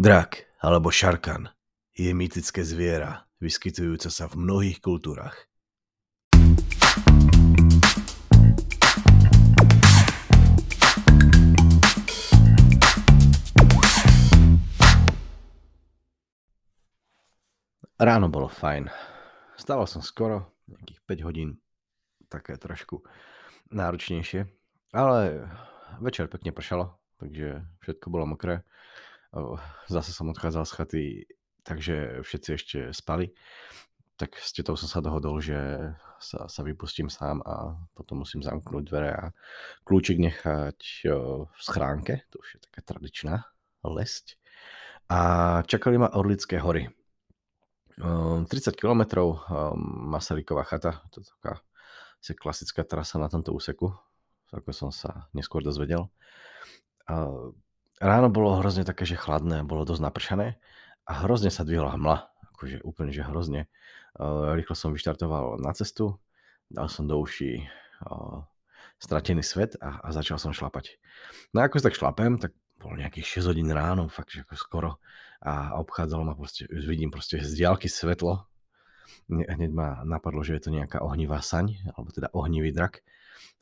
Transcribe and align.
Drak 0.00 0.48
alebo 0.64 0.88
šarkan 0.88 1.52
je 1.92 2.08
mytické 2.16 2.64
zviera, 2.64 3.28
vyskytujúce 3.36 4.08
sa 4.08 4.32
v 4.32 4.40
mnohých 4.40 4.80
kultúrach. 4.80 5.44
Ráno 18.00 18.32
bolo 18.32 18.48
fajn. 18.48 18.88
Stával 19.60 19.84
som 19.84 20.00
skoro, 20.00 20.56
nejakých 20.64 21.04
5 21.04 21.26
hodín, 21.28 21.60
také 22.32 22.56
trošku 22.56 23.04
náročnejšie, 23.68 24.48
ale 24.96 25.44
večer 26.00 26.32
pekne 26.32 26.56
pršalo, 26.56 26.96
takže 27.20 27.68
všetko 27.84 28.08
bolo 28.08 28.24
mokré. 28.24 28.64
Zase 29.94 30.10
som 30.12 30.30
odchádzal 30.30 30.64
z 30.66 30.72
chaty, 30.74 31.04
takže 31.62 31.96
všetci 32.22 32.48
ešte 32.54 32.78
spali. 32.92 33.32
Tak 34.20 34.36
s 34.36 34.52
tetou 34.52 34.76
som 34.76 34.84
sa 34.84 35.00
dohodol, 35.00 35.40
že 35.40 35.56
sa, 36.20 36.44
sa 36.44 36.60
vypustím 36.60 37.08
sám 37.08 37.40
a 37.40 37.72
potom 37.96 38.20
musím 38.20 38.44
zamknúť 38.44 38.84
dvere 38.84 39.10
a 39.16 39.24
kľúčik 39.88 40.20
nechať 40.20 41.08
v 41.48 41.60
schránke, 41.60 42.28
to 42.28 42.36
už 42.44 42.48
je 42.56 42.60
taká 42.68 42.80
tradičná 42.84 43.48
lesť. 43.80 44.36
A 45.08 45.18
čakali 45.64 45.96
ma 45.96 46.12
Orlické 46.12 46.60
hory. 46.60 46.92
30 47.96 48.48
km 48.76 49.32
Masaryková 50.12 50.68
chata, 50.68 51.00
to 51.12 51.24
je 51.24 51.32
taká 51.40 51.64
asi 52.20 52.32
klasická 52.36 52.84
trasa 52.84 53.16
na 53.16 53.32
tomto 53.32 53.56
úseku, 53.56 53.88
ako 54.52 54.68
som 54.76 54.92
sa 54.92 55.28
neskôr 55.32 55.64
dozvedel 55.64 56.12
ráno 58.00 58.32
bolo 58.32 58.58
hrozne 58.58 58.82
také, 58.82 59.04
že 59.04 59.20
chladné, 59.20 59.62
bolo 59.62 59.84
dosť 59.84 60.02
napršané 60.02 60.58
a 61.04 61.12
hrozne 61.22 61.52
sa 61.52 61.62
dvihla 61.62 61.94
hmla, 61.94 62.16
akože 62.56 62.82
úplne, 62.82 63.12
že 63.12 63.22
hrozne. 63.22 63.70
Uh, 64.18 64.56
rýchlo 64.58 64.74
som 64.74 64.90
vyštartoval 64.90 65.62
na 65.62 65.70
cestu, 65.76 66.18
dal 66.66 66.90
som 66.90 67.06
do 67.06 67.20
uší 67.20 67.68
stratený 69.00 69.44
svet 69.44 69.76
a, 69.80 70.00
a 70.04 70.08
začal 70.12 70.36
som 70.36 70.52
šlapať. 70.52 71.00
No 71.52 71.64
ako 71.64 71.80
sa 71.80 71.88
tak 71.88 71.96
šlapem, 71.96 72.36
tak 72.40 72.52
bolo 72.80 72.96
nejakých 72.96 73.44
6 73.44 73.50
hodín 73.52 73.68
ráno, 73.72 74.08
fakt, 74.08 74.32
že 74.32 74.44
ako 74.44 74.54
skoro 74.56 74.90
a 75.40 75.76
obchádzalo 75.80 76.24
ma 76.24 76.36
proste, 76.36 76.68
vidím 76.68 77.08
proste 77.08 77.40
z 77.40 77.64
diálky 77.64 77.88
svetlo. 77.88 78.44
Hneď 79.28 79.72
ma 79.72 80.04
napadlo, 80.04 80.44
že 80.44 80.56
je 80.60 80.68
to 80.68 80.70
nejaká 80.72 81.00
ohnivá 81.00 81.40
saň, 81.40 81.80
alebo 81.96 82.12
teda 82.12 82.28
ohnivý 82.36 82.72
drak. 82.76 83.00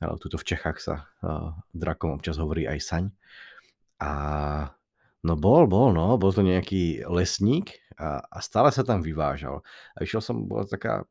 Ale 0.03 0.19
tuto 0.19 0.39
v 0.39 0.47
Čechách 0.47 0.78
sa 0.78 0.94
uh, 1.22 1.55
drakom 1.70 2.14
občas 2.14 2.39
hovorí 2.39 2.66
aj 2.66 2.78
saň. 2.83 3.05
A 3.98 4.10
no 5.27 5.34
bol, 5.34 5.66
bol, 5.66 5.91
no, 5.91 6.14
bol 6.16 6.30
to 6.30 6.46
nejaký 6.46 7.02
lesník 7.10 7.82
a, 7.98 8.22
a 8.22 8.38
stále 8.38 8.70
sa 8.70 8.86
tam 8.86 9.02
vyvážal. 9.02 9.60
A 9.98 10.06
išiel 10.06 10.22
som, 10.22 10.46
bola 10.46 10.64
taká 10.64 11.02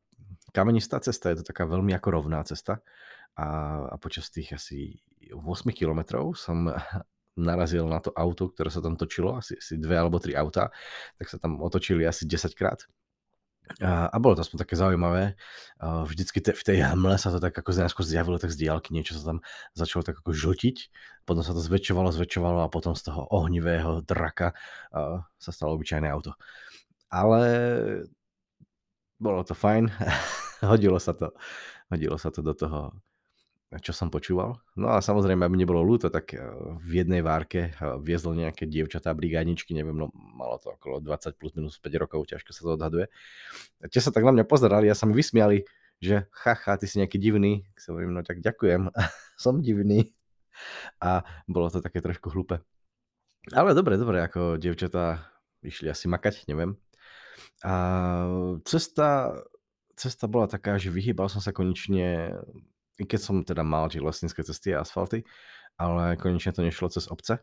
kamenistá 0.56 0.96
cesta, 0.98 1.28
je 1.30 1.44
to 1.44 1.52
taká 1.52 1.68
veľmi 1.68 1.92
ako 1.92 2.08
rovná 2.08 2.40
cesta. 2.48 2.80
A, 3.38 3.46
a 3.92 3.94
počas 4.00 4.32
tých 4.32 4.56
asi 4.56 4.98
8 5.30 5.68
kilometrov 5.70 6.34
som 6.34 6.72
narazil 7.38 7.86
na 7.86 8.02
to 8.02 8.10
auto, 8.16 8.50
ktoré 8.50 8.72
sa 8.72 8.82
tam 8.82 8.98
točilo, 8.98 9.38
asi, 9.38 9.54
asi 9.60 9.78
dve 9.78 9.94
alebo 9.94 10.18
tri 10.18 10.34
auta, 10.34 10.74
tak 11.20 11.26
sa 11.30 11.38
tam 11.38 11.62
otočili 11.62 12.02
asi 12.02 12.26
10 12.26 12.56
krát. 12.58 12.82
A, 13.84 14.08
a 14.08 14.16
bolo 14.18 14.34
to 14.34 14.42
aspoň 14.42 14.64
také 14.64 14.74
zaujímavé. 14.74 15.36
Vždycky 15.82 16.40
te, 16.40 16.56
v 16.56 16.62
tej 16.64 16.78
hmle 16.88 17.14
sa 17.20 17.30
to 17.30 17.38
tak 17.38 17.54
ako 17.54 17.70
najskôr 17.76 18.04
zjavilo 18.04 18.40
tak 18.40 18.50
z 18.50 18.66
diálky, 18.66 18.90
niečo 18.90 19.14
sa 19.14 19.34
tam 19.34 19.38
začalo 19.76 20.02
tak 20.02 20.18
ako 20.20 20.34
žltiť, 20.34 20.76
potom 21.28 21.44
sa 21.44 21.52
to 21.54 21.60
zväčšovalo, 21.62 22.10
zväčšovalo 22.10 22.66
a 22.66 22.72
potom 22.72 22.96
z 22.96 23.12
toho 23.12 23.28
ohnivého 23.28 24.02
draka 24.02 24.56
sa 25.38 25.50
stalo 25.52 25.76
obyčajné 25.76 26.08
auto. 26.08 26.34
Ale 27.08 27.40
bolo 29.18 29.42
to 29.42 29.54
fajn, 29.54 29.90
hodilo 30.70 30.98
sa 30.98 31.14
to, 31.14 31.34
hodilo 31.90 32.16
sa 32.18 32.30
to 32.30 32.40
do 32.42 32.54
toho 32.54 32.94
čo 33.76 33.92
som 33.92 34.08
počúval. 34.08 34.56
No 34.80 34.96
a 34.96 35.04
samozrejme, 35.04 35.44
aby 35.44 35.60
nebolo 35.60 35.84
ľúto, 35.84 36.08
tak 36.08 36.32
eh, 36.32 36.40
v 36.80 37.04
jednej 37.04 37.20
várke 37.20 37.68
eh, 37.68 37.72
viezlo 38.00 38.32
nejaké 38.32 38.64
dievčatá 38.64 39.12
brigádničky, 39.12 39.76
neviem, 39.76 39.92
no 39.92 40.08
malo 40.14 40.56
to 40.56 40.72
okolo 40.72 41.04
20 41.04 41.36
plus 41.36 41.52
minus 41.52 41.76
5 41.76 41.92
rokov, 42.00 42.24
ťažko 42.32 42.50
sa 42.56 42.60
to 42.64 42.70
odhaduje. 42.80 43.06
Tie 43.92 44.00
sa 44.00 44.08
tak 44.08 44.24
na 44.24 44.32
mňa 44.32 44.48
pozerali 44.48 44.88
a 44.88 44.96
sa 44.96 45.04
mi 45.04 45.12
vysmiali, 45.12 45.68
že 46.00 46.24
chacha, 46.32 46.80
ty 46.80 46.88
si 46.88 46.96
nejaký 46.96 47.20
divný. 47.20 47.68
Tak 47.76 47.78
sa 47.84 47.88
hovorím, 47.92 48.16
no 48.16 48.24
tak 48.24 48.40
ďakujem, 48.40 48.88
som 49.44 49.60
divný. 49.60 50.16
A 51.04 51.22
bolo 51.44 51.68
to 51.68 51.84
také 51.84 52.00
trošku 52.00 52.32
hlúpe. 52.32 52.64
Ale 53.52 53.76
dobre, 53.76 54.00
dobre, 54.00 54.24
ako 54.24 54.56
dievčatá 54.56 55.28
išli 55.60 55.92
asi 55.92 56.08
makať, 56.08 56.48
neviem. 56.48 56.76
A 57.62 57.74
cesta, 58.66 59.38
cesta 59.94 60.26
bola 60.26 60.50
taká, 60.50 60.80
že 60.80 60.90
vyhýbal 60.90 61.30
som 61.30 61.38
sa 61.38 61.54
konečne 61.54 62.34
i 62.98 63.04
keď 63.06 63.20
som 63.22 63.36
teda 63.46 63.62
mal 63.62 63.86
tie 63.88 64.02
lesnícke 64.02 64.42
cesty 64.42 64.74
a 64.74 64.82
asfalty, 64.82 65.22
ale 65.78 66.18
konečne 66.18 66.52
to 66.52 66.66
nešlo 66.66 66.90
cez 66.90 67.06
obce. 67.06 67.38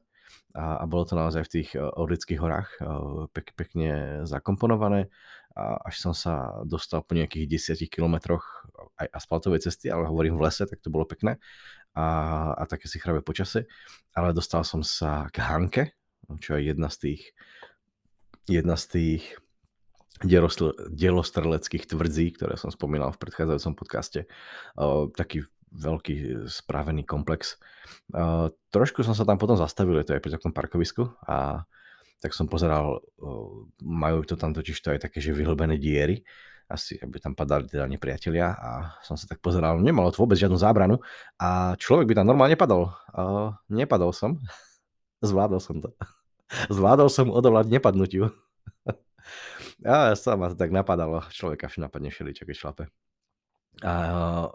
A, 0.55 0.81
a 0.81 0.83
bolo 0.87 1.07
to 1.07 1.15
naozaj 1.15 1.47
v 1.47 1.53
tých 1.61 1.69
uh, 1.79 1.87
Orlických 1.95 2.39
horách 2.41 2.69
uh, 2.81 3.27
pek, 3.31 3.55
pekne 3.55 4.21
zakomponované. 4.27 5.07
A 5.55 5.79
až 5.87 6.03
som 6.03 6.11
sa 6.11 6.59
dostal 6.67 6.99
po 7.07 7.15
nejakých 7.15 7.47
desiatich 7.47 7.87
kilometroch 7.87 8.67
aj 8.99 9.07
asfaltovej 9.15 9.63
cesty, 9.63 9.87
ale 9.87 10.11
hovorím 10.11 10.35
v 10.35 10.43
lese, 10.43 10.67
tak 10.67 10.83
to 10.83 10.91
bolo 10.91 11.07
pekné. 11.07 11.39
A, 11.95 12.51
a 12.59 12.63
také 12.67 12.91
si 12.91 12.99
chravé 12.99 13.23
počase, 13.23 13.63
ale 14.11 14.35
dostal 14.35 14.67
som 14.67 14.83
sa 14.83 15.31
k 15.31 15.39
Hanke, 15.39 15.83
čo 16.43 16.59
je 16.59 16.75
jedna 16.75 16.91
z 16.91 16.97
tých 17.07 17.21
jedna 18.45 18.77
z 18.77 18.85
tých 18.91 19.23
delostreleckých 20.23 21.91
tvrdzí, 21.91 22.25
ktoré 22.39 22.55
som 22.55 22.71
spomínal 22.71 23.11
v 23.11 23.19
predchádzajúcom 23.19 23.73
podcaste. 23.75 24.31
Taký 25.11 25.43
veľký 25.75 26.47
spravený 26.47 27.03
komplex. 27.03 27.59
Trošku 28.71 29.03
som 29.03 29.11
sa 29.11 29.27
tam 29.27 29.35
potom 29.35 29.59
zastavil, 29.59 29.99
je 29.99 30.07
to 30.07 30.15
aj 30.15 30.23
pri 30.23 30.31
takom 30.39 30.55
parkovisku 30.55 31.11
a 31.27 31.67
tak 32.23 32.31
som 32.31 32.47
pozeral, 32.47 33.03
majú 33.83 34.23
to 34.23 34.39
tam 34.39 34.55
totiž 34.55 34.77
to 34.79 34.95
aj 34.95 34.99
také, 35.03 35.19
že 35.19 35.35
vyhlbené 35.35 35.75
diery, 35.75 36.23
asi 36.65 36.97
aby 36.97 37.21
tam 37.21 37.37
padali 37.37 37.69
teda 37.69 37.85
nepriatelia 37.85 38.55
a 38.55 38.97
som 39.05 39.13
sa 39.13 39.29
tak 39.29 39.43
pozeral, 39.43 39.77
nemalo 39.77 40.09
to 40.09 40.23
vôbec 40.23 40.39
žiadnu 40.39 40.57
zábranu 40.57 40.97
a 41.37 41.77
človek 41.77 42.09
by 42.09 42.13
tam 42.17 42.25
normálne 42.31 42.57
padol. 42.57 42.89
Nepadol 43.69 44.15
som, 44.15 44.41
zvládol 45.27 45.61
som 45.61 45.83
to. 45.83 45.91
Zvládol 46.71 47.09
som 47.11 47.29
odolať 47.29 47.69
nepadnutiu. 47.69 48.31
Ja, 49.83 50.15
sa 50.15 50.39
ma 50.39 50.47
to 50.47 50.55
tak 50.55 50.71
napadalo, 50.71 51.19
človeka 51.35 51.67
napadne 51.75 52.07
všeličo, 52.07 52.47
keď 52.47 52.55
šlape. 52.55 52.85
A 53.83 53.91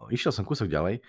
išiel 0.09 0.33
som 0.33 0.49
kúsok 0.49 0.73
ďalej 0.73 1.05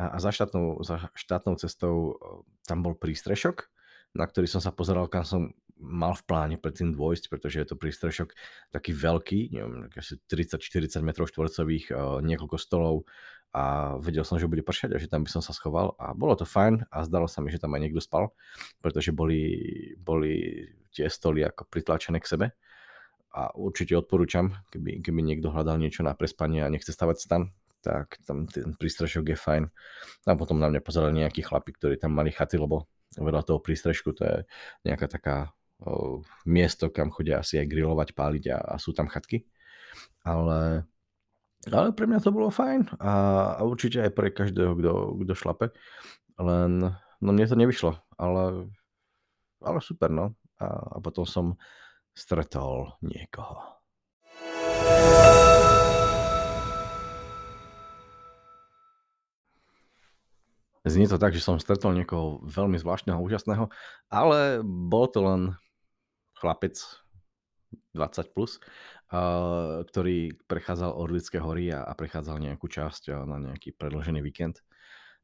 a, 0.00 0.16
a 0.16 0.22
za, 0.22 0.32
štátnou, 0.32 0.80
za 0.80 1.12
štátnou 1.12 1.60
cestou 1.60 2.16
tam 2.64 2.80
bol 2.80 2.96
prístrešok, 2.96 3.68
na 4.16 4.24
ktorý 4.24 4.48
som 4.48 4.64
sa 4.64 4.72
pozeral, 4.72 5.12
kam 5.12 5.28
som 5.28 5.52
mal 5.76 6.16
v 6.16 6.24
pláne 6.24 6.56
predtým 6.56 6.96
dôjsť, 6.96 7.28
pretože 7.28 7.56
je 7.60 7.66
to 7.68 7.76
prístrešok 7.76 8.32
taký 8.72 8.96
veľký, 8.96 9.52
neviem, 9.52 9.88
asi 9.92 10.16
30-40 10.28 11.04
m 11.04 11.10
štvorcových, 11.12 11.92
niekoľko 12.24 12.56
stolov 12.56 13.08
a 13.52 13.96
vedel 14.00 14.22
som, 14.22 14.40
že 14.40 14.48
bude 14.48 14.64
pršať 14.64 14.94
a 14.94 15.00
že 15.00 15.10
tam 15.10 15.24
by 15.24 15.30
som 15.32 15.42
sa 15.44 15.52
schoval 15.52 15.96
a 16.00 16.16
bolo 16.16 16.36
to 16.36 16.48
fajn 16.48 16.86
a 16.88 17.02
zdalo 17.04 17.26
sa 17.28 17.44
mi, 17.44 17.52
že 17.52 17.60
tam 17.60 17.76
aj 17.76 17.80
niekto 17.82 18.00
spal, 18.00 18.32
pretože 18.80 19.10
boli, 19.12 19.42
boli 20.00 20.64
tie 20.92 21.12
stoly 21.12 21.44
ako 21.44 21.66
pritlačené 21.68 22.20
k 22.22 22.30
sebe 22.30 22.46
a 23.30 23.54
určite 23.54 23.94
odporúčam, 23.94 24.58
keby, 24.74 25.02
keby 25.06 25.20
niekto 25.22 25.54
hľadal 25.54 25.78
niečo 25.78 26.02
na 26.02 26.18
prespanie 26.18 26.66
a 26.66 26.72
nechce 26.72 26.90
stavať 26.90 27.16
stan, 27.18 27.42
tak 27.80 28.20
tam 28.26 28.44
ten 28.50 28.76
prístrešok 28.76 29.24
je 29.32 29.38
fajn. 29.38 29.64
A 30.28 30.36
potom 30.36 30.60
na 30.60 30.68
mňa 30.68 30.84
pozerali 30.84 31.24
nejakí 31.24 31.40
chlapi, 31.46 31.72
ktorí 31.72 31.94
tam 31.96 32.12
mali 32.12 32.34
chaty, 32.34 32.60
lebo 32.60 32.90
vedľa 33.16 33.42
toho 33.42 33.58
prístrešku 33.62 34.14
to 34.14 34.22
je 34.22 34.36
nejaká 34.86 35.06
taká 35.08 35.36
o, 35.82 36.20
miesto, 36.44 36.92
kam 36.92 37.10
chodia 37.10 37.40
asi 37.40 37.58
aj 37.58 37.70
grilovať, 37.70 38.08
páliť 38.12 38.44
a, 38.54 38.58
a 38.58 38.74
sú 38.76 38.92
tam 38.92 39.08
chatky. 39.08 39.48
Ale, 40.22 40.84
ale 41.70 41.88
pre 41.96 42.06
mňa 42.06 42.20
to 42.20 42.30
bolo 42.30 42.52
fajn 42.52 43.00
a, 43.00 43.12
a 43.58 43.60
určite 43.64 44.04
aj 44.04 44.12
pre 44.12 44.28
každého, 44.30 44.76
kto, 45.22 45.34
šlape. 45.34 45.72
Len, 46.36 46.72
no 47.20 47.30
mne 47.32 47.46
to 47.48 47.56
nevyšlo, 47.58 47.96
ale, 48.20 48.70
ale 49.64 49.78
super, 49.80 50.12
no. 50.12 50.36
A, 50.60 50.66
a 50.66 50.96
potom 51.00 51.24
som 51.24 51.46
stretol 52.20 53.00
niekoho. 53.00 53.80
Znie 60.84 61.08
to 61.08 61.16
tak, 61.16 61.32
že 61.32 61.44
som 61.44 61.56
stretol 61.56 61.96
niekoho 61.96 62.44
veľmi 62.44 62.76
zvláštneho, 62.76 63.20
úžasného, 63.20 63.72
ale 64.12 64.60
bol 64.64 65.08
to 65.08 65.24
len 65.24 65.40
chlapec 66.36 66.76
20 67.96 68.36
plus, 68.36 68.60
ktorý 69.88 70.36
prechádzal 70.44 70.92
Orlické 70.96 71.40
hory 71.40 71.72
a, 71.72 71.88
prechádzal 71.96 72.40
nejakú 72.40 72.68
časť 72.68 73.12
na 73.28 73.52
nejaký 73.52 73.76
predložený 73.76 74.20
víkend. 74.24 74.60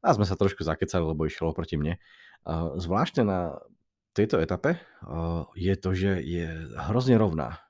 A 0.05 0.13
sme 0.13 0.29
sa 0.29 0.37
trošku 0.37 0.61
zakecali, 0.61 1.09
lebo 1.09 1.25
išlo 1.25 1.57
proti 1.57 1.77
mne. 1.77 1.97
Zvláštne 2.77 3.25
na 3.25 3.57
tejto 4.17 4.41
etape 4.41 4.81
uh, 5.05 5.45
je 5.53 5.73
to, 5.77 5.93
že 5.93 6.17
je 6.25 6.49
hrozne 6.89 7.21
rovná. 7.21 7.61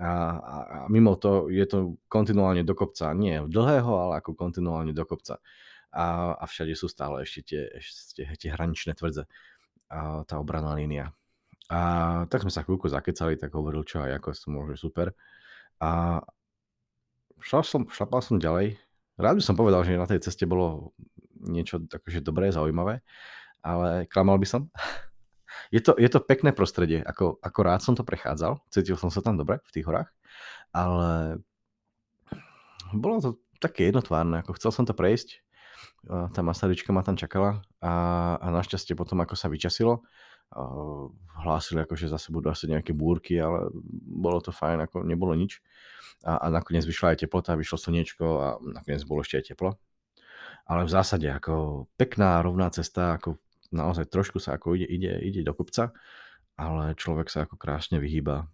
A, 0.00 0.10
a, 0.40 0.56
a 0.64 0.78
mimo 0.88 1.14
to 1.14 1.52
je 1.52 1.62
to 1.68 2.00
kontinuálne 2.08 2.64
do 2.64 2.72
kopca. 2.72 3.12
Nie 3.12 3.44
dlhého, 3.44 3.92
ale 3.92 4.24
ako 4.24 4.32
kontinuálne 4.32 4.96
do 4.96 5.04
kopca. 5.04 5.38
A, 5.92 6.34
a 6.34 6.44
všade 6.48 6.72
sú 6.72 6.88
stále 6.88 7.22
ešte 7.22 7.54
tie, 7.54 7.62
ešte 7.76 8.24
tie 8.24 8.50
hraničné 8.50 8.96
tvrdze. 8.96 9.28
A 9.92 10.24
tá 10.24 10.40
obraná 10.40 10.72
línia. 10.72 11.12
A 11.68 12.24
tak 12.26 12.42
sme 12.42 12.50
sa 12.50 12.64
chvíľku 12.66 12.90
zakecali, 12.90 13.38
tak 13.38 13.54
hovoril 13.54 13.86
čo 13.86 14.02
aj 14.02 14.18
ako 14.18 14.28
som 14.34 14.50
môže 14.56 14.74
super. 14.80 15.12
A 15.78 16.18
šlapal 17.44 17.68
som, 17.68 17.82
šlapal 17.86 18.20
som 18.24 18.36
ďalej. 18.40 18.80
Rád 19.20 19.36
by 19.36 19.44
som 19.44 19.54
povedal, 19.54 19.84
že 19.84 20.00
na 20.00 20.08
tej 20.08 20.24
ceste 20.24 20.48
bolo 20.48 20.96
niečo 21.44 21.76
akože 21.84 22.24
dobré, 22.24 22.48
zaujímavé, 22.48 23.04
ale 23.60 24.08
klamal 24.08 24.40
by 24.40 24.48
som. 24.48 24.72
Je 25.70 25.78
to, 25.78 25.94
je 25.94 26.10
to 26.10 26.18
pekné 26.18 26.50
prostredie, 26.50 26.98
ako, 26.98 27.38
ako 27.38 27.60
rád 27.62 27.80
som 27.82 27.94
to 27.94 28.02
prechádzal, 28.02 28.58
cítil 28.74 28.98
som 28.98 29.10
sa 29.10 29.22
tam 29.22 29.38
dobre 29.38 29.62
v 29.62 29.70
tých 29.70 29.86
horách, 29.86 30.10
ale 30.74 31.38
bolo 32.90 33.22
to 33.22 33.30
také 33.62 33.94
jednotvárne, 33.94 34.42
ako 34.42 34.58
chcel 34.58 34.74
som 34.74 34.82
to 34.82 34.98
prejsť, 34.98 35.46
tá 36.08 36.40
Masaryčka 36.40 36.90
ma 36.90 37.04
tam 37.04 37.14
čakala 37.14 37.60
a, 37.80 37.92
a 38.40 38.46
našťastie 38.50 38.96
potom, 38.96 39.20
ako 39.20 39.36
sa 39.36 39.52
vyčasilo, 39.52 40.02
hlásili, 41.44 41.84
ako, 41.84 41.94
že 41.94 42.10
zase 42.10 42.32
budú 42.32 42.50
asi 42.50 42.66
nejaké 42.66 42.90
búrky, 42.96 43.38
ale 43.38 43.70
bolo 44.08 44.40
to 44.42 44.50
fajn, 44.50 44.88
ako 44.88 45.06
nebolo 45.06 45.36
nič. 45.36 45.60
A, 46.26 46.36
a 46.36 46.46
nakoniec 46.52 46.84
vyšla 46.84 47.14
aj 47.16 47.24
teplota, 47.24 47.56
vyšlo 47.56 47.78
slniečko 47.80 48.24
a 48.26 48.46
nakoniec 48.60 49.00
bolo 49.06 49.22
ešte 49.22 49.40
aj 49.40 49.44
teplo. 49.54 49.70
Ale 50.68 50.84
v 50.84 50.92
zásade 50.92 51.28
ako 51.30 51.86
pekná, 51.96 52.42
rovná 52.44 52.68
cesta, 52.72 53.16
ako 53.16 53.40
naozaj 53.70 54.10
trošku 54.10 54.42
sa 54.42 54.58
ako 54.58 54.74
ide, 54.76 54.86
ide, 54.86 55.12
ide 55.22 55.40
do 55.46 55.54
kopca, 55.54 55.94
ale 56.60 56.92
človek 56.98 57.32
sa 57.32 57.48
ako 57.48 57.56
krásne 57.56 58.02
vyhýba, 58.02 58.50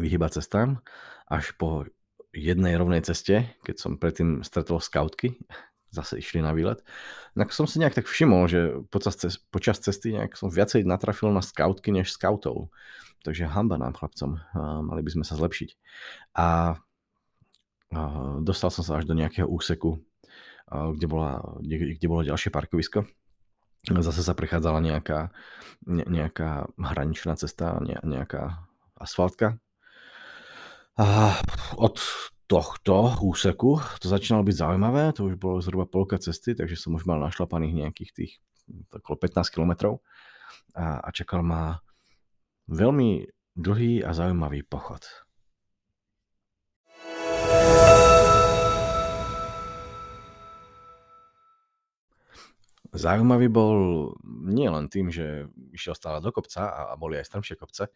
vyhýba 0.00 0.32
cestám 0.32 0.80
až 1.28 1.52
po 1.60 1.84
jednej 2.32 2.80
rovnej 2.80 3.04
ceste, 3.04 3.52
keď 3.60 3.76
som 3.76 4.00
predtým 4.00 4.40
stretol 4.40 4.80
skautky, 4.80 5.36
zase 5.96 6.16
išli 6.24 6.40
na 6.40 6.56
výlet. 6.56 6.80
Tak 7.36 7.52
som 7.52 7.68
si 7.68 7.76
nejak 7.76 8.00
tak 8.00 8.08
všimol, 8.08 8.48
že 8.48 8.60
počas, 8.88 9.20
počas 9.52 9.76
cesty 9.76 10.16
nejak 10.16 10.40
som 10.40 10.48
viacej 10.48 10.88
natrafil 10.88 11.28
na 11.28 11.44
skautky 11.44 11.92
než 11.92 12.08
skautov. 12.16 12.72
Takže 13.22 13.46
hamba 13.46 13.78
nám 13.78 13.94
chlapcom, 13.94 14.40
mali 14.82 15.00
by 15.04 15.10
sme 15.14 15.22
sa 15.22 15.38
zlepšiť. 15.38 15.70
A 16.34 16.74
dostal 18.42 18.72
som 18.72 18.82
sa 18.82 18.98
až 18.98 19.06
do 19.06 19.14
nejakého 19.14 19.46
úseku, 19.46 20.00
kde, 20.72 21.06
bola, 21.06 21.44
kde, 21.60 22.00
kde 22.00 22.06
bolo 22.08 22.26
ďalšie 22.26 22.48
parkovisko 22.48 23.04
zase 23.82 24.22
sa 24.22 24.38
prechádzala 24.38 24.78
nejaká, 24.78 25.34
ne, 25.90 26.06
nejaká 26.06 26.70
hraničná 26.78 27.34
cesta, 27.34 27.82
ne, 27.82 27.98
nejaká 28.06 28.62
asfaltka. 28.94 29.58
A 30.94 31.34
od 31.74 31.98
tohto 32.46 33.16
úseku 33.24 33.80
to 33.98 34.06
začínalo 34.06 34.44
byť 34.44 34.56
zaujímavé, 34.60 35.16
to 35.16 35.26
už 35.26 35.40
bolo 35.40 35.58
zhruba 35.64 35.88
polka 35.88 36.20
cesty, 36.20 36.52
takže 36.52 36.76
som 36.76 36.94
už 36.94 37.08
mal 37.08 37.18
našlapaných 37.18 37.86
nejakých 37.86 38.10
tých 38.12 38.32
okolo 38.92 39.16
15 39.18 39.50
kilometrov 39.50 40.04
a, 40.76 41.00
a 41.02 41.08
čakal 41.10 41.42
ma 41.42 41.80
veľmi 42.68 43.26
dlhý 43.56 44.04
a 44.04 44.14
zaujímavý 44.14 44.62
pochod. 44.68 45.02
Zaujímavý 52.92 53.48
bol 53.48 53.76
nie 54.28 54.68
len 54.68 54.92
tým, 54.92 55.08
že 55.08 55.48
išiel 55.72 55.96
stále 55.96 56.20
do 56.20 56.28
kopca 56.28 56.92
a 56.92 56.96
boli 57.00 57.16
aj 57.16 57.32
strmšie 57.32 57.56
kopce, 57.56 57.88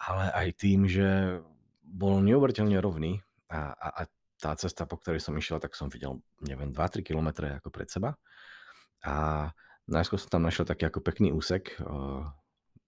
ale 0.00 0.32
aj 0.32 0.48
tým, 0.56 0.88
že 0.88 1.40
bol 1.84 2.24
neuveriteľne 2.24 2.80
rovný 2.80 3.20
a, 3.52 3.76
a, 3.76 3.88
a 4.00 4.02
tá 4.40 4.56
cesta, 4.56 4.88
po 4.88 4.96
ktorej 4.96 5.20
som 5.20 5.36
išiel, 5.36 5.60
tak 5.60 5.76
som 5.76 5.92
videl, 5.92 6.24
neviem, 6.40 6.72
2-3 6.72 7.04
km 7.04 7.28
ako 7.60 7.68
pred 7.68 7.92
seba. 7.92 8.16
A 9.04 9.48
najskôr 9.84 10.16
som 10.16 10.32
tam 10.32 10.48
našiel 10.48 10.64
taký 10.64 10.88
ako 10.88 11.04
pekný 11.04 11.36
úsek, 11.36 11.76
eh, 11.76 12.22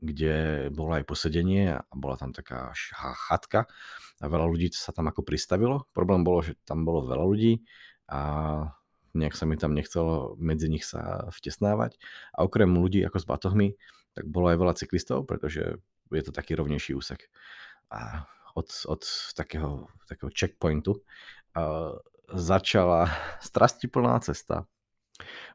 kde 0.02 0.66
bolo 0.74 0.98
aj 0.98 1.06
posedenie 1.06 1.78
a 1.78 1.84
bola 1.94 2.18
tam 2.18 2.34
taká 2.34 2.74
chatka 3.28 3.70
a 4.18 4.26
veľa 4.26 4.50
ľudí 4.50 4.74
sa 4.74 4.90
tam 4.90 5.06
ako 5.06 5.22
pristavilo. 5.22 5.86
Problém 5.94 6.26
bolo, 6.26 6.42
že 6.42 6.58
tam 6.66 6.82
bolo 6.82 7.06
veľa 7.06 7.22
ľudí 7.22 7.62
a 8.10 8.20
nejak 9.12 9.36
sa 9.36 9.44
mi 9.44 9.60
tam 9.60 9.76
nechcelo 9.76 10.34
medzi 10.40 10.68
nich 10.72 10.84
sa 10.84 11.28
vtesnávať. 11.32 12.00
A 12.32 12.44
okrem 12.44 12.72
ľudí 12.72 13.04
ako 13.04 13.18
s 13.20 13.26
batohmi, 13.28 13.68
tak 14.12 14.28
bolo 14.28 14.52
aj 14.52 14.58
veľa 14.60 14.74
cyklistov, 14.76 15.24
pretože 15.24 15.80
je 16.12 16.22
to 16.22 16.32
taký 16.32 16.56
rovnejší 16.56 16.92
úsek. 16.96 17.28
A 17.92 18.28
od, 18.52 18.68
od 18.88 19.02
takého, 19.32 19.88
takého 20.08 20.28
checkpointu 20.32 21.00
uh, 21.00 21.96
začala 22.32 23.08
strastiplná 23.48 24.20
cesta 24.20 24.68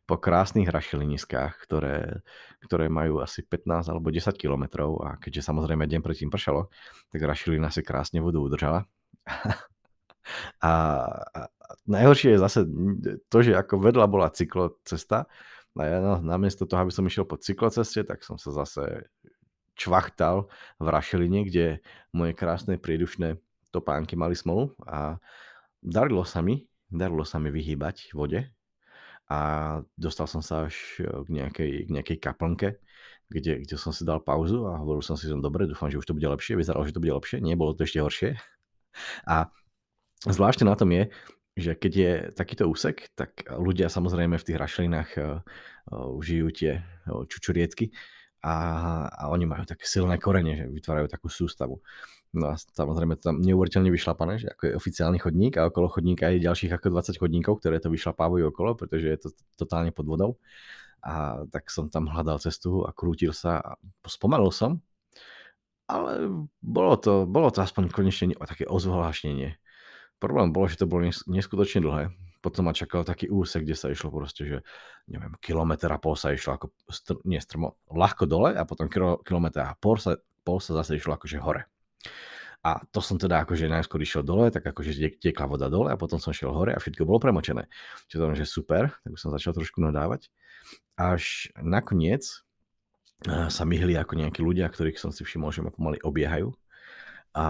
po 0.07 0.15
krásnych 0.15 0.71
rašeliniskách, 0.71 1.59
ktoré, 1.59 2.23
ktoré 2.63 2.87
majú 2.87 3.19
asi 3.19 3.43
15 3.43 3.91
alebo 3.91 4.07
10 4.07 4.31
kilometrov 4.39 5.03
a 5.03 5.09
keďže 5.19 5.51
samozrejme 5.51 5.83
deň 5.83 5.99
predtým 5.99 6.31
pršalo, 6.31 6.71
tak 7.11 7.19
rašelina 7.19 7.67
si 7.67 7.83
krásne 7.83 8.23
vodu 8.23 8.39
udržala. 8.39 8.87
a, 10.63 10.73
a 11.19 11.41
najhoršie 11.87 12.35
je 12.35 12.43
zase 12.43 12.59
to, 13.31 13.37
že 13.41 13.55
ako 13.55 13.79
vedľa 13.79 14.05
bola 14.11 14.27
cyklocesta, 14.29 15.25
a 15.77 15.85
ja 15.85 16.01
no, 16.01 16.17
namiesto 16.25 16.65
toho, 16.65 16.81
aby 16.81 16.93
som 16.93 17.05
išiel 17.05 17.23
po 17.29 17.37
cykloceste, 17.37 18.01
tak 18.01 18.25
som 18.25 18.41
sa 18.41 18.49
zase 18.49 19.13
čvachtal 19.77 20.49
v 20.81 20.87
Rašeline, 20.89 21.45
kde 21.45 21.85
moje 22.09 22.33
krásne 22.33 22.81
priedušné 22.81 23.37
topánky 23.69 24.17
mali 24.17 24.33
smolu 24.33 24.73
a 24.89 25.21
darilo 25.85 26.25
sa 26.25 26.41
mi, 26.41 26.65
darilo 26.89 27.21
sa 27.21 27.37
mi 27.37 27.53
vyhýbať 27.53 28.09
vode 28.17 28.49
a 29.29 29.39
dostal 29.93 30.25
som 30.25 30.41
sa 30.41 30.65
až 30.65 30.75
k 31.03 31.27
nejakej, 31.29 31.71
k 31.85 31.89
nejakej 31.93 32.17
kaplnke, 32.17 32.81
kde, 33.29 33.61
kde 33.61 33.75
som 33.77 33.93
si 33.93 34.01
dal 34.01 34.23
pauzu 34.23 34.65
a 34.65 34.81
hovoril 34.81 35.05
som 35.05 35.13
si, 35.13 35.29
že 35.29 35.37
dobre, 35.37 35.69
dúfam, 35.69 35.91
že 35.93 36.01
už 36.01 36.09
to 36.09 36.15
bude 36.17 36.25
lepšie, 36.25 36.57
vyzeralo, 36.57 36.87
že 36.89 36.95
to 36.95 37.03
bude 37.03 37.13
lepšie, 37.13 37.37
nie, 37.43 37.53
bolo 37.53 37.77
to 37.77 37.85
ešte 37.85 38.01
horšie. 38.01 38.29
A 39.29 39.51
zvláštne 40.25 40.65
na 40.65 40.79
tom 40.79 40.89
je, 40.89 41.11
že 41.57 41.73
keď 41.73 41.93
je 41.93 42.11
takýto 42.37 42.69
úsek, 42.69 43.09
tak 43.17 43.49
ľudia 43.49 43.89
samozrejme 43.89 44.37
v 44.37 44.45
tých 44.45 44.61
rašelinách 44.61 45.09
uh, 45.17 45.41
žijú 46.21 46.53
tie 46.53 46.85
uh, 46.85 47.25
čučurietky 47.25 47.89
a, 48.45 48.55
a 49.09 49.23
oni 49.33 49.49
majú 49.49 49.65
také 49.65 49.89
silné 49.89 50.21
korene, 50.21 50.53
že 50.53 50.65
vytvárajú 50.69 51.09
takú 51.09 51.27
sústavu. 51.33 51.81
No 52.37 52.53
a 52.53 52.55
samozrejme 52.55 53.17
to 53.17 53.33
tam 53.33 53.41
neuveriteľne 53.41 53.89
vyšlapané, 53.89 54.37
že 54.37 54.47
ako 54.53 54.63
je 54.69 54.77
oficiálny 54.77 55.17
chodník 55.17 55.57
a 55.57 55.73
okolo 55.73 55.89
chodníka 55.89 56.29
je 56.29 56.45
ďalších 56.45 56.69
ako 56.77 56.93
20 56.93 57.17
chodníkov, 57.17 57.53
ktoré 57.63 57.81
to 57.81 57.89
vyšlapávajú 57.89 58.53
okolo, 58.53 58.77
pretože 58.77 59.07
je 59.09 59.17
to 59.17 59.29
totálne 59.57 59.89
pod 59.89 60.05
vodou. 60.05 60.31
A 61.01 61.41
tak 61.49 61.73
som 61.73 61.89
tam 61.89 62.11
hľadal 62.11 62.37
cestu 62.37 62.85
a 62.85 62.93
krútil 62.93 63.33
sa 63.33 63.57
a 63.63 63.71
spomalil 64.05 64.53
som, 64.53 64.83
ale 65.87 66.27
bolo 66.59 66.99
to, 66.99 67.23
bolo 67.23 67.47
to 67.47 67.63
aspoň 67.63 67.89
konečne 67.89 68.35
také 68.35 68.67
ozvláštnenie 68.67 69.55
Problém 70.17 70.49
bolo, 70.49 70.65
že 70.65 70.81
to 70.81 70.89
bolo 70.89 71.05
neskutočne 71.29 71.85
dlhé. 71.85 72.09
Potom 72.41 72.69
ma 72.69 72.73
čakal 72.73 73.05
taký 73.05 73.29
úsek, 73.29 73.65
kde 73.65 73.75
sa 73.77 73.89
išlo 73.89 74.13
proste, 74.13 74.45
že 74.45 74.57
neviem, 75.09 75.33
kilometr 75.41 75.89
a 75.89 76.01
pol 76.01 76.17
sa 76.17 76.33
išlo 76.33 76.57
ako, 76.57 76.67
str- 76.89 77.21
nie 77.25 77.41
strmo, 77.41 77.77
ľahko 77.89 78.29
dole 78.29 78.53
a 78.53 78.63
potom 78.65 78.89
kilometr 79.21 79.61
a 79.61 79.77
pol 79.77 79.97
sa, 79.97 80.17
pol 80.45 80.61
sa 80.61 80.77
zase 80.81 80.97
išlo 80.97 81.17
akože 81.17 81.37
hore. 81.41 81.65
A 82.65 82.81
to 82.89 82.99
som 82.99 83.21
teda 83.21 83.45
akože 83.45 83.69
najskôr 83.69 84.01
išiel 84.01 84.25
dole, 84.25 84.49
tak 84.49 84.65
akože 84.65 85.21
tiekla 85.21 85.45
voda 85.45 85.69
dole 85.69 85.93
a 85.93 85.99
potom 85.99 86.17
som 86.17 86.33
šiel 86.33 86.51
hore 86.51 86.73
a 86.73 86.81
všetko 86.81 87.05
bolo 87.05 87.21
premočené. 87.21 87.69
Čiže 88.09 88.17
to 88.17 88.25
že 88.33 88.45
super, 88.49 88.91
tak 89.05 89.13
som 89.21 89.29
začal 89.29 89.53
trošku 89.53 89.79
nadávať. 89.79 90.33
Až 90.97 91.53
nakoniec 91.61 92.25
eh, 93.23 93.47
sa 93.47 93.63
myhli 93.63 93.93
ako 93.95 94.17
nejakí 94.17 94.41
ľudia, 94.41 94.65
ktorých 94.67 94.97
som 94.97 95.13
si 95.13 95.21
všimol, 95.21 95.53
že 95.53 95.61
ma 95.61 95.71
pomaly 95.71 96.01
obiehajú. 96.01 96.51
A 97.37 97.45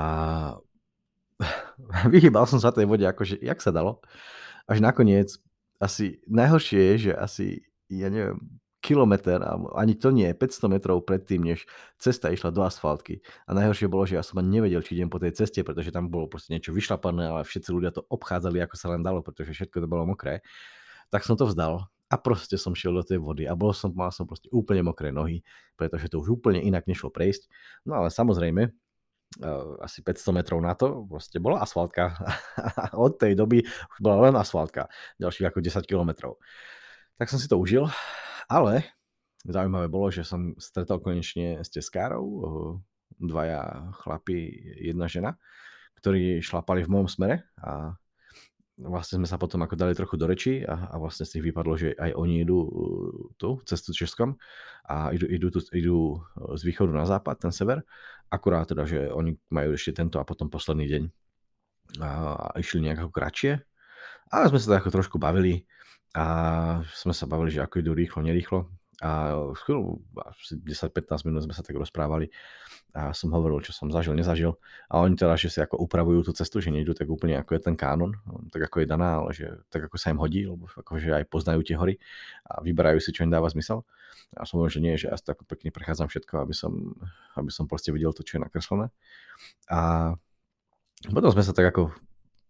vyhýbal 2.14 2.46
som 2.50 2.58
sa 2.58 2.74
tej 2.74 2.90
vode, 2.90 3.06
akože 3.06 3.38
jak 3.42 3.62
sa 3.62 3.70
dalo. 3.70 4.02
Až 4.68 4.84
nakoniec, 4.84 5.38
asi 5.78 6.20
najhoršie 6.26 6.80
je, 6.80 6.94
že 7.10 7.12
asi, 7.14 7.46
ja 7.88 8.10
neviem, 8.10 8.42
kilometr, 8.82 9.42
ani 9.76 9.98
to 9.98 10.14
nie, 10.14 10.30
500 10.32 10.72
metrov 10.72 11.04
predtým, 11.04 11.44
než 11.44 11.66
cesta 12.00 12.32
išla 12.32 12.54
do 12.54 12.64
asfaltky. 12.64 13.20
A 13.50 13.52
najhoršie 13.52 13.90
bolo, 13.90 14.08
že 14.08 14.16
ja 14.16 14.24
som 14.24 14.40
ani 14.40 14.62
nevedel, 14.62 14.80
či 14.80 14.96
idem 14.96 15.12
po 15.12 15.20
tej 15.20 15.36
ceste, 15.36 15.66
pretože 15.66 15.92
tam 15.92 16.08
bolo 16.08 16.30
proste 16.30 16.56
niečo 16.56 16.72
vyšlapané, 16.72 17.28
ale 17.28 17.42
všetci 17.44 17.70
ľudia 17.74 17.92
to 17.92 18.06
obchádzali, 18.08 18.64
ako 18.64 18.76
sa 18.78 18.88
len 18.94 19.02
dalo, 19.04 19.20
pretože 19.26 19.52
všetko 19.52 19.84
to 19.84 19.88
bolo 19.90 20.08
mokré. 20.08 20.40
Tak 21.12 21.28
som 21.28 21.36
to 21.36 21.50
vzdal 21.50 21.90
a 22.08 22.16
proste 22.16 22.56
som 22.56 22.72
šiel 22.72 22.96
do 22.96 23.04
tej 23.04 23.20
vody 23.20 23.44
a 23.44 23.58
bol 23.60 23.76
som, 23.76 23.92
mal 23.92 24.14
som 24.16 24.24
proste 24.24 24.48
úplne 24.56 24.88
mokré 24.88 25.12
nohy, 25.12 25.44
pretože 25.76 26.08
to 26.08 26.24
už 26.24 26.40
úplne 26.40 26.64
inak 26.64 26.88
nešlo 26.88 27.12
prejsť. 27.12 27.52
No 27.84 28.00
ale 28.00 28.08
samozrejme, 28.08 28.72
asi 29.84 30.02
500 30.02 30.32
metrov 30.34 30.60
na 30.64 30.74
to, 30.74 31.06
proste 31.06 31.38
bola 31.38 31.62
asfaltka. 31.62 32.16
Od 32.96 33.20
tej 33.20 33.36
doby 33.36 33.62
už 33.66 33.98
bola 34.00 34.30
len 34.30 34.36
asfaltka, 34.40 34.88
ďalších 35.20 35.52
ako 35.52 35.60
10 35.62 35.84
kilometrov. 35.84 36.40
Tak 37.18 37.28
som 37.30 37.42
si 37.42 37.50
to 37.50 37.60
užil, 37.60 37.90
ale 38.48 38.98
Zaujímavé 39.48 39.88
bolo, 39.88 40.12
že 40.12 40.28
som 40.28 40.58
stretol 40.60 41.00
konečne 41.00 41.64
s 41.64 41.72
teskárov, 41.72 42.26
dvaja 43.16 43.94
chlapi, 44.04 44.52
jedna 44.84 45.08
žena, 45.08 45.40
ktorí 46.04 46.44
šlapali 46.44 46.84
v 46.84 46.92
mojom 46.92 47.08
smere 47.08 47.36
a 47.64 47.96
vlastne 48.78 49.22
sme 49.22 49.28
sa 49.28 49.42
potom 49.42 49.66
ako 49.66 49.74
dali 49.74 49.98
trochu 49.98 50.16
do 50.22 50.30
reči 50.30 50.62
a, 50.62 50.94
a 50.94 50.96
vlastne 51.02 51.26
z 51.26 51.38
nich 51.38 51.50
vypadlo, 51.50 51.74
že 51.74 51.98
aj 51.98 52.14
oni 52.14 52.46
idú 52.46 52.58
uh, 52.62 52.70
tu, 53.42 53.58
cestu 53.66 53.90
Českom 53.94 54.38
a 54.86 55.10
idú, 55.10 55.26
idú, 55.26 55.48
tu, 55.50 55.60
idú 55.74 55.98
uh, 56.22 56.54
z 56.54 56.62
východu 56.62 56.94
na 56.94 57.10
západ, 57.10 57.50
ten 57.50 57.54
sever. 57.54 57.82
Akurát 58.30 58.70
teda, 58.70 58.86
že 58.86 59.10
oni 59.10 59.34
majú 59.50 59.74
ešte 59.74 59.98
tento 59.98 60.22
a 60.22 60.28
potom 60.28 60.52
posledný 60.52 60.86
deň 60.86 61.04
a, 62.04 62.10
a 62.54 62.56
išli 62.62 62.86
nejak 62.86 63.10
kratšie. 63.10 63.58
Ale 64.30 64.52
sme 64.52 64.60
sa 64.60 64.78
tak 64.78 64.86
ako 64.86 64.92
trošku 65.02 65.18
bavili 65.18 65.64
a 66.14 66.26
sme 66.92 67.16
sa 67.16 67.26
bavili, 67.26 67.56
že 67.56 67.64
ako 67.64 67.82
idú 67.82 67.92
rýchlo, 67.96 68.20
nerýchlo. 68.22 68.60
A 68.98 69.38
chvíľu, 69.62 70.02
10-15 70.50 71.30
minút 71.30 71.46
sme 71.46 71.54
sa 71.54 71.62
tak 71.62 71.78
rozprávali 71.78 72.34
a 72.98 73.14
som 73.14 73.30
hovoril, 73.30 73.62
čo 73.62 73.70
som 73.70 73.94
zažil, 73.94 74.18
nezažil. 74.18 74.58
A 74.90 75.06
oni 75.06 75.14
teda, 75.14 75.38
že 75.38 75.54
si 75.54 75.62
ako 75.62 75.78
upravujú 75.86 76.26
tú 76.26 76.32
cestu, 76.34 76.58
že 76.66 76.74
nejdu 76.74 76.98
tak 76.98 77.06
úplne 77.06 77.38
ako 77.38 77.54
je 77.54 77.62
ten 77.62 77.76
kánon, 77.78 78.18
tak 78.50 78.66
ako 78.66 78.82
je 78.82 78.88
daná, 78.90 79.22
ale 79.22 79.38
že 79.38 79.54
tak 79.70 79.86
ako 79.86 80.02
sa 80.02 80.10
im 80.10 80.18
hodí, 80.18 80.50
lebo 80.50 80.66
akože 80.66 81.14
aj 81.14 81.30
poznajú 81.30 81.62
tie 81.62 81.78
hory 81.78 82.02
a 82.50 82.58
vyberajú 82.66 82.98
si, 82.98 83.14
čo 83.14 83.22
im 83.22 83.30
dáva 83.30 83.46
zmysel. 83.54 83.86
A 84.34 84.50
som 84.50 84.58
hovoril, 84.58 84.74
že 84.74 84.82
nie, 84.82 84.98
že 84.98 85.14
ja 85.14 85.18
tak 85.22 85.46
pekne 85.46 85.70
prechádzam 85.70 86.10
všetko, 86.10 86.42
aby 86.42 86.58
som, 86.58 86.98
aby 87.38 87.54
som 87.54 87.70
proste 87.70 87.94
videl 87.94 88.18
to, 88.18 88.26
čo 88.26 88.42
je 88.42 88.50
nakreslené. 88.50 88.90
A 89.70 90.18
potom 91.06 91.30
sme 91.30 91.46
sa 91.46 91.54
tak 91.54 91.70
ako 91.70 91.94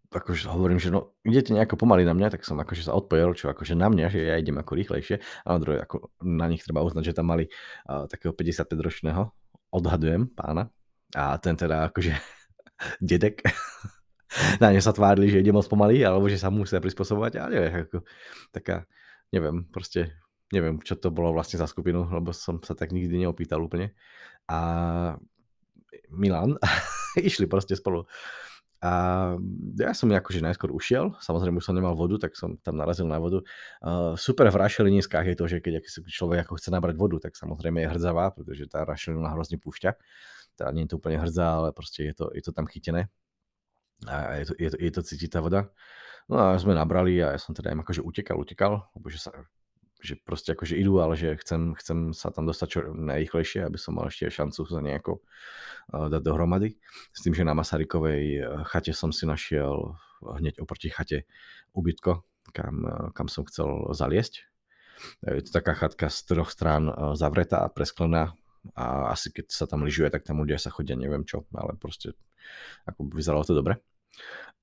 akože 0.07 0.47
hovorím, 0.47 0.79
že 0.79 0.87
no, 0.87 1.15
idete 1.27 1.51
nejako 1.51 1.75
pomaly 1.75 2.07
na 2.07 2.15
mňa, 2.15 2.39
tak 2.39 2.47
som 2.47 2.55
akože 2.55 2.87
sa 2.87 2.95
odpojil, 2.95 3.35
čo 3.35 3.51
akože 3.51 3.75
na 3.75 3.91
mňa, 3.91 4.05
že 4.07 4.19
ja 4.23 4.35
idem 4.39 4.55
ako 4.55 4.79
rýchlejšie, 4.79 5.19
a 5.19 5.47
na 5.51 5.59
druhé, 5.59 5.83
ako 5.83 6.15
na 6.23 6.47
nich 6.47 6.63
treba 6.63 6.83
uznať, 6.83 7.11
že 7.11 7.17
tam 7.17 7.27
mali 7.27 7.51
uh, 7.51 8.07
takého 8.07 8.31
55-ročného, 8.31 9.27
odhadujem 9.75 10.31
pána, 10.31 10.71
a 11.11 11.35
ten 11.43 11.59
teda 11.59 11.91
akože 11.91 12.15
dedek, 13.03 13.43
na 14.63 14.71
ne 14.71 14.79
sa 14.79 14.95
tvárili, 14.95 15.27
že 15.27 15.43
ide 15.43 15.51
moc 15.51 15.67
pomaly, 15.67 15.99
alebo 16.07 16.31
že 16.31 16.39
sa 16.39 16.47
musia 16.47 16.79
prispôsobovať, 16.79 17.31
a 17.39 17.43
neviem, 17.51 17.73
ako 17.83 18.07
taká, 18.55 18.87
neviem, 19.35 19.67
proste, 19.67 20.15
neviem, 20.55 20.79
čo 20.79 20.95
to 20.95 21.11
bolo 21.11 21.35
vlastne 21.35 21.59
za 21.59 21.67
skupinu, 21.67 22.07
lebo 22.07 22.31
som 22.31 22.63
sa 22.63 22.71
tak 22.71 22.95
nikdy 22.95 23.27
neopýtal 23.27 23.59
úplne. 23.59 23.91
A 24.47 25.19
Milan, 26.07 26.55
išli 27.19 27.49
proste 27.49 27.75
spolu 27.75 28.07
a 28.77 28.91
ja 29.73 29.91
som 29.97 30.05
akože 30.05 30.37
najskôr 30.37 30.69
ušiel, 30.69 31.17
samozrejme 31.17 31.57
už 31.57 31.65
som 31.65 31.73
nemal 31.73 31.97
vodu, 31.97 32.21
tak 32.21 32.37
som 32.37 32.61
tam 32.61 32.77
narazil 32.77 33.09
na 33.09 33.17
vodu. 33.17 33.41
Uh, 33.81 34.13
super 34.13 34.45
v 34.53 34.57
rašeliniskách 34.61 35.25
je 35.33 35.35
to, 35.37 35.45
že 35.49 35.57
keď 35.65 35.81
človek 36.05 36.45
ako 36.45 36.61
chce 36.61 36.69
nabrať 36.69 36.93
vodu, 36.93 37.17
tak 37.17 37.33
samozrejme 37.33 37.81
je 37.81 37.89
hrdzavá, 37.89 38.29
pretože 38.37 38.69
tá 38.69 38.85
rašelina 38.85 39.33
hrozne 39.33 39.57
púšťa. 39.57 39.97
Teda 40.53 40.69
nie 40.77 40.85
je 40.85 40.93
to 40.93 41.01
úplne 41.01 41.17
hrdzá, 41.17 41.57
ale 41.57 41.73
proste 41.73 42.05
je 42.05 42.13
to, 42.13 42.29
je 42.37 42.41
to 42.45 42.53
tam 42.53 42.69
chytené. 42.69 43.09
A 44.05 44.45
je 44.45 44.45
to, 44.49 44.53
je 44.61 44.69
to, 44.69 44.77
je 44.77 44.91
to 44.93 45.01
cítiť 45.01 45.29
tá 45.33 45.39
voda. 45.41 45.73
No 46.29 46.37
a 46.37 46.53
sme 46.61 46.77
nabrali 46.77 47.17
a 47.17 47.33
ja 47.33 47.39
som 47.41 47.57
teda 47.57 47.73
im 47.73 47.81
akože 47.81 48.05
utekal, 48.05 48.37
utekal, 48.37 48.93
lebo 48.93 49.09
že 49.09 49.25
sa 49.25 49.33
že 49.97 50.13
proste 50.21 50.53
akože 50.53 50.77
idú, 50.77 51.01
ale 51.01 51.17
že 51.17 51.33
chcem, 51.41 51.73
chcem 51.77 52.13
sa 52.13 52.29
tam 52.29 52.45
dostať 52.45 52.67
čo 52.69 52.79
najrychlejšie, 52.93 53.65
aby 53.65 53.77
som 53.81 53.97
mal 53.97 54.09
ešte 54.09 54.29
šancu 54.29 54.61
sa 54.69 54.79
nejako 54.81 55.19
uh, 55.19 56.07
dať 56.09 56.21
dohromady. 56.21 56.77
S 57.13 57.25
tým, 57.25 57.33
že 57.33 57.47
na 57.47 57.57
Masarykovej 57.57 58.23
eh, 58.37 58.45
chate 58.69 58.93
som 58.93 59.09
si 59.09 59.25
našiel 59.25 59.97
hneď 60.21 60.61
oproti 60.61 60.89
chate 60.89 61.25
ubytko, 61.73 62.21
kam, 62.53 62.75
uh, 62.85 63.09
kam 63.13 63.27
som 63.29 63.45
chcel 63.49 63.93
zaliesť. 63.93 64.45
Je 65.21 65.45
to 65.45 65.53
taká 65.53 65.77
chatka 65.77 66.09
z 66.09 66.25
troch 66.25 66.49
strán 66.49 66.89
zavretá 67.13 67.61
a 67.61 67.69
presklená 67.69 68.33
a 68.73 69.13
asi 69.13 69.29
keď 69.29 69.53
sa 69.53 69.69
tam 69.69 69.85
lyžuje, 69.85 70.09
tak 70.09 70.25
tam 70.25 70.41
ľudia 70.41 70.57
sa 70.57 70.73
chodia, 70.73 70.97
neviem 70.97 71.21
čo, 71.21 71.45
ale 71.53 71.77
proste 71.77 72.17
ako 72.89 73.13
vyzeralo 73.13 73.45
to 73.45 73.53
dobre. 73.53 73.77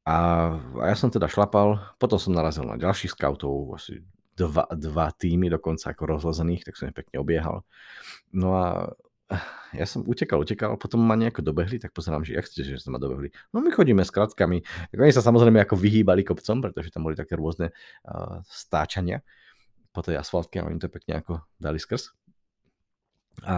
A, 0.04 0.16
a 0.58 0.84
ja 0.90 0.96
som 0.98 1.08
teda 1.08 1.30
šlapal, 1.30 1.80
potom 1.96 2.18
som 2.18 2.36
narazil 2.36 2.66
na 2.66 2.76
ďalších 2.76 3.14
scoutov, 3.14 3.78
asi 3.78 4.02
dva, 4.34 4.66
dva 4.74 5.06
týmy 5.14 5.46
dokonca 5.50 5.94
ako 5.94 6.18
rozlezených, 6.18 6.66
tak 6.66 6.74
som 6.74 6.90
ich 6.90 6.96
pekne 6.96 7.22
obiehal. 7.22 7.62
No 8.34 8.54
a 8.58 8.64
ja 9.72 9.86
som 9.88 10.04
utekal, 10.04 10.44
utekal, 10.44 10.76
potom 10.76 11.00
ma 11.00 11.16
nejako 11.16 11.40
dobehli, 11.40 11.80
tak 11.80 11.96
pozerám, 11.96 12.22
že 12.22 12.36
jak 12.36 12.46
ste, 12.46 12.60
že 12.62 12.76
ma 12.92 13.00
dobehli. 13.00 13.32
No 13.50 13.64
my 13.64 13.72
chodíme 13.72 14.04
s 14.04 14.12
kratkami. 14.12 14.62
Oni 14.94 15.12
sa 15.14 15.24
samozrejme 15.24 15.64
ako 15.64 15.80
vyhýbali 15.80 16.22
kopcom, 16.26 16.60
pretože 16.60 16.92
tam 16.92 17.08
boli 17.08 17.16
také 17.16 17.34
rôzne 17.38 17.72
uh, 18.04 18.44
stáčania 18.46 19.24
po 19.94 20.04
tej 20.04 20.20
asfaltke 20.20 20.60
a 20.60 20.66
oni 20.68 20.78
to 20.82 20.92
pekne 20.92 21.22
ako 21.22 21.40
dali 21.56 21.80
skrz. 21.80 22.12
A, 23.48 23.56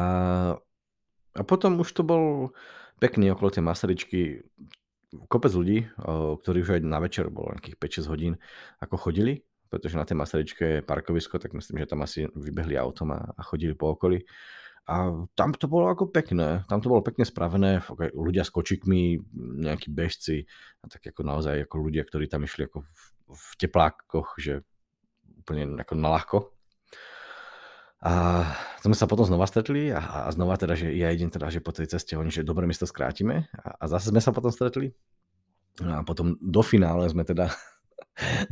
a 1.37 1.43
potom 1.45 1.83
už 1.83 1.89
to 1.93 2.03
bol 2.07 2.55
pekný 3.03 3.35
okolo 3.35 3.53
tej 3.53 3.65
Masaryčky 3.67 4.21
kopec 5.29 5.53
ľudí, 5.53 5.89
uh, 5.99 6.39
ktorí 6.41 6.63
už 6.63 6.71
aj 6.79 6.83
na 6.87 7.03
večer 7.03 7.27
bolo 7.29 7.53
nejakých 7.57 8.07
5-6 8.07 8.13
hodín, 8.13 8.35
ako 8.81 9.11
chodili 9.11 9.46
pretože 9.67 9.99
na 9.99 10.07
tej 10.07 10.17
Masaryčke 10.19 10.65
je 10.79 10.87
parkovisko, 10.87 11.39
tak 11.43 11.53
myslím, 11.53 11.83
že 11.83 11.91
tam 11.91 12.03
asi 12.07 12.27
vybehli 12.33 12.79
autom 12.79 13.15
a, 13.15 13.21
a 13.35 13.41
chodili 13.43 13.75
po 13.75 13.95
okolí. 13.95 14.23
A 14.87 15.11
tam 15.35 15.51
to 15.51 15.67
bolo 15.67 15.91
ako 15.91 16.15
pekné, 16.15 16.63
tam 16.71 16.79
to 16.79 16.87
bolo 16.87 17.03
pekne 17.03 17.27
spravené, 17.27 17.83
ľudia 18.15 18.47
s 18.47 18.55
kočikmi, 18.55 19.19
nejakí 19.67 19.91
bežci, 19.91 20.47
a 20.79 20.87
tak 20.87 21.11
ako 21.11 21.27
naozaj 21.27 21.67
ako 21.67 21.91
ľudia, 21.91 22.07
ktorí 22.07 22.31
tam 22.31 22.47
išli 22.47 22.71
ako 22.71 22.87
v, 22.87 23.03
v 23.35 23.47
teplákoch, 23.59 24.39
že 24.39 24.63
úplne 25.43 25.83
ako 25.83 25.93
na 25.99 26.09
ľahko. 26.15 26.39
A 28.07 28.13
sme 28.79 28.95
sa 28.95 29.11
potom 29.11 29.27
znova 29.27 29.51
stretli 29.51 29.91
a, 29.91 29.99
a 29.99 30.31
znova 30.31 30.55
teda, 30.55 30.79
že 30.79 30.95
ja 30.95 31.11
idem 31.11 31.35
teda, 31.35 31.51
že 31.51 31.59
po 31.59 31.75
tej 31.75 31.91
ceste, 31.91 32.15
oni, 32.15 32.31
že 32.31 32.47
dobre, 32.47 32.63
my 32.63 32.75
to 32.77 32.87
skrátime 32.87 33.51
a, 33.59 33.83
a 33.83 33.85
zase 33.91 34.15
sme 34.15 34.23
sa 34.23 34.31
potom 34.31 34.55
stretli. 34.55 34.95
No 35.83 35.99
a 35.99 36.01
potom 36.07 36.39
do 36.39 36.63
finále 36.63 37.11
sme 37.11 37.27
teda 37.27 37.51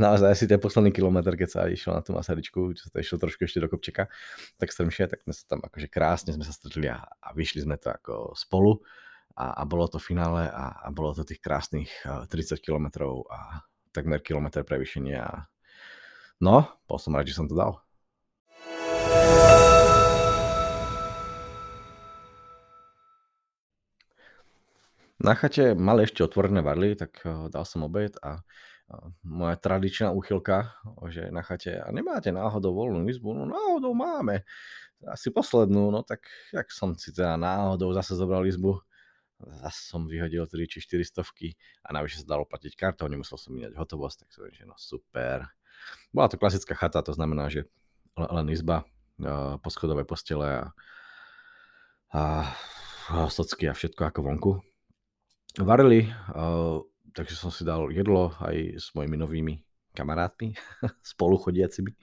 naozaj 0.03 0.29
asi 0.29 0.45
ten 0.45 0.61
posledný 0.61 0.93
kilometr, 0.93 1.35
keď 1.37 1.49
sa 1.49 1.61
išlo 1.69 1.97
na 1.97 2.03
tú 2.05 2.13
Masaryčku, 2.13 2.77
čo 2.77 2.83
sa 2.89 2.91
to 2.93 2.99
išlo 3.01 3.17
trošku 3.17 3.49
ešte 3.49 3.65
do 3.65 3.69
kopčeka, 3.73 4.13
tak 4.61 4.69
strmšie, 4.69 5.09
tak 5.09 5.25
sme 5.25 5.33
sa 5.33 5.45
tam 5.49 5.61
akože 5.65 5.89
krásne 5.89 6.37
sme 6.37 6.45
sa 6.45 6.53
stretli 6.53 6.89
a, 6.89 7.01
a 7.01 7.29
vyšli 7.33 7.65
sme 7.65 7.81
to 7.81 7.89
ako 7.89 8.37
spolu 8.37 8.85
a, 9.35 9.57
a 9.59 9.63
bolo 9.65 9.89
to 9.89 9.97
finále 9.97 10.47
a, 10.47 10.85
a 10.85 10.89
bolo 10.93 11.17
to 11.17 11.25
tých 11.25 11.41
krásnych 11.41 11.91
30 12.05 12.61
kilometrov 12.61 13.27
a 13.33 13.65
takmer 13.95 14.21
kilometr 14.21 14.67
prevýšenia. 14.67 15.47
No, 16.43 16.67
bol 16.85 16.99
som 16.99 17.15
rád, 17.15 17.31
že 17.31 17.39
som 17.39 17.47
to 17.47 17.55
dal. 17.55 17.81
Na 25.25 25.33
chate 25.39 25.73
mali 25.73 26.05
ešte 26.05 26.21
otvorené 26.21 26.61
varly, 26.61 26.93
tak 26.99 27.23
dal 27.49 27.65
som 27.65 27.87
obed 27.87 28.13
a 28.21 28.45
moja 29.25 29.57
tradičná 29.57 30.13
úchylka, 30.13 30.77
že 31.09 31.33
na 31.33 31.41
chate, 31.41 31.81
a 31.81 31.89
nemáte 31.89 32.29
náhodou 32.31 32.77
voľnú 32.77 33.09
izbu? 33.09 33.33
No 33.33 33.49
náhodou 33.49 33.97
máme. 33.97 34.45
Asi 35.05 35.29
poslednú, 35.29 35.93
no 35.93 36.01
tak 36.05 36.25
jak 36.53 36.69
som 36.73 36.97
si 36.97 37.13
teda 37.13 37.37
náhodou 37.37 37.93
zase 37.93 38.17
zobral 38.17 38.45
izbu, 38.49 38.81
zase 39.61 39.81
som 39.85 40.09
vyhodil 40.09 40.45
3 40.49 40.65
či 40.69 40.79
4 40.81 41.05
stovky 41.05 41.57
a 41.85 41.93
navyše 41.93 42.25
sa 42.25 42.37
dalo 42.37 42.49
platiť 42.49 42.73
kartou, 42.77 43.09
nemusel 43.09 43.37
som 43.37 43.53
minať 43.53 43.77
hotovosť, 43.77 44.17
tak 44.25 44.29
som 44.33 44.49
že 44.49 44.65
no 44.65 44.77
super. 44.81 45.49
Bola 46.15 46.31
to 46.33 46.41
klasická 46.41 46.73
chata, 46.73 47.05
to 47.05 47.13
znamená, 47.13 47.53
že 47.53 47.69
len 48.17 48.47
izba, 48.49 48.87
poschodové 49.61 50.07
postele 50.07 50.47
a, 50.49 50.65
a, 52.15 52.23
socky 53.29 53.69
a 53.69 53.75
všetko 53.77 54.03
ako 54.09 54.21
vonku. 54.23 54.53
Varili, 55.61 56.11
takže 57.15 57.39
som 57.39 57.55
si 57.55 57.63
dal 57.63 57.89
jedlo 57.95 58.35
aj 58.43 58.77
s 58.77 58.91
mojimi 58.93 59.17
novými 59.17 59.55
kamarátmi, 59.95 60.59
spoluchodiacimi. 61.15 61.95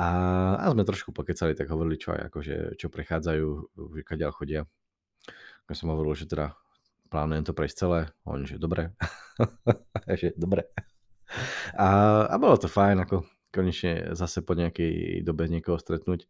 A, 0.00 0.08
a 0.56 0.64
sme 0.72 0.88
trošku 0.88 1.12
pokecali, 1.12 1.52
tak 1.52 1.68
hovorili, 1.68 2.00
čo 2.00 2.16
aj 2.16 2.32
akože, 2.32 2.56
čo 2.80 2.88
prechádzajú, 2.88 3.46
kadeľ 4.02 4.30
chodia. 4.32 4.64
Ja 5.68 5.74
som 5.76 5.92
hovoril, 5.92 6.16
že 6.16 6.26
teda 6.26 6.56
plánujem 7.12 7.44
to 7.44 7.52
prejsť 7.52 7.76
celé. 7.76 8.00
On, 8.24 8.40
že 8.42 8.56
dobre. 8.56 8.96
že 10.18 10.32
dobre. 10.34 10.72
A, 11.76 12.24
a 12.26 12.34
bolo 12.40 12.56
to 12.56 12.66
fajn, 12.66 13.04
ako 13.04 13.28
konečne 13.52 14.16
zase 14.16 14.40
po 14.40 14.56
nejakej 14.56 15.22
dobe 15.22 15.46
niekoho 15.46 15.76
stretnúť. 15.76 16.26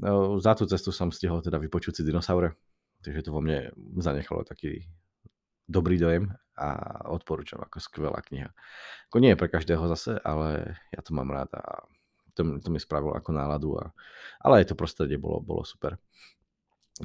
No, 0.00 0.40
za 0.40 0.56
tú 0.56 0.64
cestu 0.66 0.90
som 0.90 1.12
stihol 1.12 1.44
teda 1.44 1.60
vypočuť 1.60 2.00
si 2.00 2.02
dinosaure, 2.02 2.56
takže 3.04 3.28
to 3.28 3.30
vo 3.30 3.44
mne 3.44 3.70
zanechalo 4.00 4.42
taký 4.42 4.88
dobrý 5.72 5.96
dojem 5.96 6.28
a 6.52 6.68
odporúčam 7.08 7.64
ako 7.64 7.80
skvelá 7.80 8.20
kniha. 8.20 8.52
Ako 9.08 9.16
nie 9.24 9.32
je 9.32 9.40
pre 9.40 9.48
každého 9.48 9.88
zase, 9.96 10.20
ale 10.20 10.76
ja 10.92 11.00
to 11.00 11.16
mám 11.16 11.32
rád 11.32 11.48
a 11.56 11.88
to, 12.36 12.44
to 12.60 12.68
mi 12.68 12.80
spravilo 12.80 13.16
ako 13.16 13.32
náladu. 13.32 13.80
A, 13.80 13.92
ale 14.44 14.62
aj 14.62 14.72
to 14.72 14.74
prostredie 14.76 15.16
bolo, 15.16 15.40
bolo 15.40 15.64
super. 15.64 15.96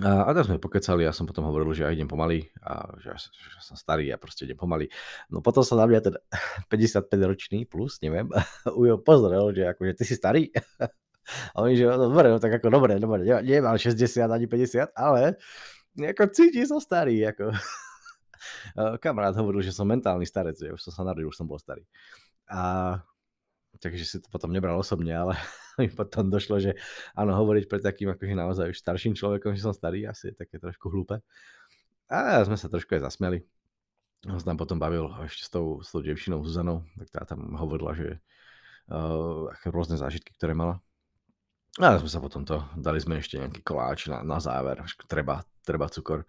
A, 0.04 0.28
a 0.28 0.30
tak 0.36 0.52
sme 0.52 0.60
pokecali, 0.60 1.08
ja 1.08 1.16
som 1.16 1.24
potom 1.24 1.48
hovoril, 1.48 1.72
že 1.72 1.88
ja 1.88 1.96
idem 1.96 2.12
pomaly 2.12 2.44
a 2.60 2.92
že, 3.00 3.16
že 3.32 3.60
som 3.64 3.80
starý 3.80 4.12
ja 4.12 4.20
proste 4.20 4.44
idem 4.44 4.60
pomaly. 4.60 4.92
No 5.32 5.40
potom 5.40 5.64
sa 5.64 5.80
na 5.80 5.88
mňa 5.88 6.00
ten 6.04 6.16
55 6.72 7.08
ročný 7.24 7.60
plus, 7.64 8.04
neviem, 8.04 8.28
Ujo 8.80 9.00
pozrel, 9.00 9.56
že 9.56 9.64
akože 9.72 9.94
ty 9.96 10.04
si 10.04 10.16
starý. 10.20 10.52
A 11.28 11.60
oni, 11.60 11.76
že 11.76 11.84
no, 11.84 12.08
dobre, 12.08 12.32
no 12.32 12.40
tak 12.40 12.56
ako 12.56 12.72
dobre, 12.72 12.96
dobre, 13.04 13.28
nemal 13.44 13.76
60 13.76 14.00
ani 14.32 14.48
50, 14.48 14.96
ale 14.96 15.36
ako 16.00 16.24
cíti 16.32 16.64
sa 16.64 16.80
starý, 16.80 17.20
ako. 17.28 17.52
Kamarát 19.04 19.36
hovoril, 19.38 19.64
že 19.64 19.76
som 19.76 19.88
mentálny 19.88 20.26
starec, 20.28 20.58
že 20.58 20.74
už 20.74 20.82
som 20.82 20.94
sa 20.94 21.02
narodil, 21.08 21.30
už 21.30 21.38
som 21.38 21.48
bol 21.48 21.60
starý. 21.60 21.84
A 22.48 22.96
takže 23.78 24.04
si 24.06 24.18
to 24.18 24.28
potom 24.34 24.50
nebral 24.50 24.78
osobne, 24.78 25.14
ale 25.14 25.38
mi 25.82 25.88
potom 25.90 26.28
došlo, 26.28 26.58
že 26.58 26.76
áno, 27.14 27.38
hovoriť 27.38 27.66
pred 27.70 27.82
takým 27.86 28.10
akože 28.12 28.34
naozaj 28.34 28.74
už 28.74 28.78
starším 28.82 29.14
človekom, 29.14 29.54
že 29.54 29.64
som 29.64 29.74
starý, 29.74 30.10
asi 30.10 30.34
je 30.34 30.36
také 30.36 30.58
trošku 30.58 30.90
hlúpe. 30.90 31.22
A 32.08 32.42
sme 32.48 32.56
sa 32.56 32.72
trošku 32.72 32.96
aj 32.98 33.04
zasmiali. 33.04 33.44
On 34.26 34.40
sa 34.42 34.50
tam 34.50 34.58
potom 34.58 34.82
bavil 34.82 35.12
ešte 35.28 35.46
s 35.46 35.50
tou, 35.54 35.84
s 35.84 35.94
tou 35.94 36.02
devčinou 36.02 36.42
Zuzanou, 36.42 36.82
tak 36.98 37.08
tá 37.14 37.22
tam 37.36 37.54
hovorila, 37.54 37.94
že 37.94 38.18
uh, 38.90 39.46
rôzne 39.70 40.00
zážitky, 40.00 40.34
ktoré 40.34 40.58
mala. 40.58 40.82
A 41.78 42.02
sme 42.02 42.10
sa 42.10 42.18
potom 42.18 42.42
to, 42.42 42.66
dali 42.74 42.98
sme 42.98 43.22
ešte 43.22 43.38
nejaký 43.38 43.62
koláč 43.62 44.10
na, 44.10 44.26
na 44.26 44.42
záver, 44.42 44.82
treba, 45.06 45.46
treba 45.62 45.86
cukor. 45.86 46.26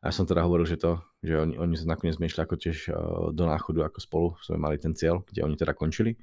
A 0.00 0.08
ja 0.08 0.12
som 0.16 0.24
teda 0.24 0.48
hovoril, 0.48 0.64
že 0.64 0.80
to, 0.80 1.04
že 1.20 1.36
oni, 1.36 1.60
oni 1.60 1.76
sa 1.76 1.84
nakoniec 1.84 2.16
zmiešli 2.16 2.40
ako 2.40 2.56
tiež 2.56 2.78
uh, 2.88 2.96
do 3.36 3.44
náchodu 3.44 3.84
ako 3.84 3.98
spolu, 4.00 4.28
sme 4.40 4.56
mali 4.56 4.80
ten 4.80 4.96
cieľ, 4.96 5.20
kde 5.28 5.44
oni 5.44 5.60
teda 5.60 5.76
končili. 5.76 6.16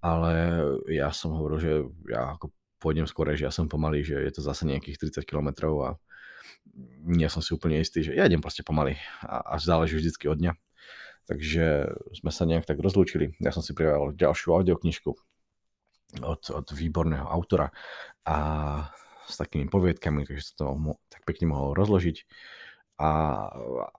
Ale 0.00 0.64
ja 0.88 1.12
som 1.12 1.36
hovoril, 1.36 1.58
že 1.60 1.72
ja 2.08 2.32
ako 2.32 2.48
pôjdem 2.80 3.04
skôr, 3.04 3.28
že 3.36 3.44
ja 3.44 3.52
som 3.52 3.68
pomalý, 3.68 4.00
že 4.00 4.16
je 4.16 4.32
to 4.32 4.40
zase 4.40 4.64
nejakých 4.64 5.12
30 5.12 5.28
km 5.28 5.52
a 5.84 6.00
nie 7.04 7.28
som 7.28 7.44
si 7.44 7.52
úplne 7.52 7.76
istý, 7.76 8.00
že 8.00 8.16
ja 8.16 8.24
idem 8.24 8.40
proste 8.40 8.64
pomaly 8.64 8.96
a 9.20 9.60
až 9.60 9.68
záleží 9.68 10.00
vždycky 10.00 10.32
od 10.32 10.40
dňa. 10.40 10.52
Takže 11.28 11.64
sme 12.16 12.32
sa 12.32 12.48
nejak 12.48 12.64
tak 12.64 12.80
rozlúčili. 12.80 13.36
Ja 13.38 13.52
som 13.52 13.60
si 13.60 13.76
prijal 13.76 14.16
ďalšiu 14.16 14.56
audioknižku 14.56 15.10
od, 16.24 16.42
od 16.50 16.66
výborného 16.72 17.28
autora 17.28 17.70
a 18.26 18.36
s 19.30 19.38
takými 19.38 19.70
poviedkami, 19.70 20.26
takže 20.26 20.42
sa 20.42 20.54
to 20.58 20.66
mo- 20.74 20.98
tak 21.06 21.22
pekne 21.22 21.54
mohol 21.54 21.78
rozložiť 21.78 22.26
a 23.00 23.48